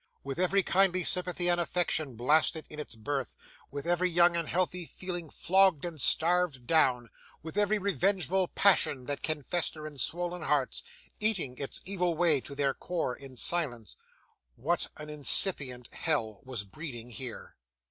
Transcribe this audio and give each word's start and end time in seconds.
With 0.23 0.39
every 0.39 0.63
kindly 0.63 1.03
sympathy 1.03 1.47
and 1.47 1.61
affection 1.61 2.15
blasted 2.15 2.65
in 2.71 2.79
its 2.79 2.95
birth, 2.95 3.35
with 3.69 3.85
every 3.85 4.09
young 4.09 4.35
and 4.35 4.49
healthy 4.49 4.87
feeling 4.87 5.29
flogged 5.29 5.85
and 5.85 6.01
starved 6.01 6.65
down, 6.65 7.11
with 7.43 7.55
every 7.55 7.77
revengeful 7.77 8.47
passion 8.47 9.05
that 9.05 9.21
can 9.21 9.43
fester 9.43 9.85
in 9.85 9.97
swollen 9.99 10.41
hearts, 10.41 10.81
eating 11.19 11.55
its 11.59 11.83
evil 11.85 12.15
way 12.17 12.41
to 12.41 12.55
their 12.55 12.73
core 12.73 13.15
in 13.15 13.37
silence, 13.37 13.95
what 14.55 14.87
an 14.97 15.11
incipient 15.11 15.89
Hell 15.93 16.41
was 16.45 16.63
breeding 16.65 17.11
here! 17.11 17.55